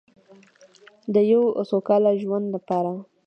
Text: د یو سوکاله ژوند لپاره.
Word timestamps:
د 1.13 1.15
یو 1.31 1.41
سوکاله 1.69 2.11
ژوند 2.21 2.45
لپاره. 2.55 2.91